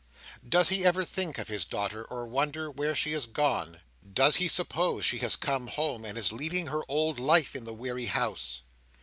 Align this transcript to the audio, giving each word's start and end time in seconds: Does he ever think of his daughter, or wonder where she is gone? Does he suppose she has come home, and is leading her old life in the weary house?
Does 0.49 0.69
he 0.69 0.83
ever 0.83 1.05
think 1.05 1.37
of 1.37 1.47
his 1.47 1.63
daughter, 1.63 2.03
or 2.05 2.25
wonder 2.25 2.71
where 2.71 2.95
she 2.95 3.13
is 3.13 3.27
gone? 3.27 3.81
Does 4.13 4.37
he 4.37 4.47
suppose 4.47 5.05
she 5.05 5.19
has 5.19 5.35
come 5.35 5.67
home, 5.67 6.05
and 6.05 6.17
is 6.17 6.31
leading 6.31 6.65
her 6.69 6.81
old 6.87 7.19
life 7.19 7.55
in 7.55 7.65
the 7.65 7.73
weary 7.75 8.07
house? 8.07 8.63